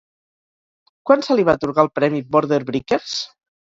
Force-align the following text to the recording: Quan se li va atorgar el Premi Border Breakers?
Quan 1.09 1.21
se 1.27 1.37
li 1.39 1.45
va 1.49 1.55
atorgar 1.61 1.85
el 1.89 1.93
Premi 1.99 2.23
Border 2.37 2.61
Breakers? 2.71 3.15